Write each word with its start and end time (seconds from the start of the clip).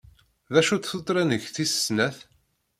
D 0.53 0.55
acu-tt 0.59 0.89
tuttra-nnek 0.91 1.43
tis 1.55 1.73
snat? 1.83 2.17